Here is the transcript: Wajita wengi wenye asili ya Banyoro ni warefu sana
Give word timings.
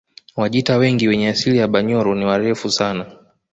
Wajita 0.35 0.77
wengi 0.77 1.07
wenye 1.07 1.29
asili 1.29 1.57
ya 1.57 1.67
Banyoro 1.67 2.15
ni 2.15 2.25
warefu 2.25 2.71
sana 2.71 3.05